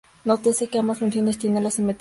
Nótese 0.25 0.67
que 0.67 0.79
ambas 0.79 0.97
funciones 0.97 1.37
tienen 1.37 1.63
la 1.63 1.69
simetría 1.69 1.69
del 1.69 1.69
grupo 1.69 1.79
modular. 1.79 1.89